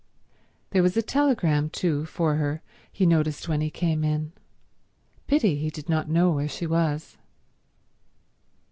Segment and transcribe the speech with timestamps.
[0.71, 4.31] There was a telegram, too, for her he noticed when he came in.
[5.27, 7.19] Pity he did not know where she was.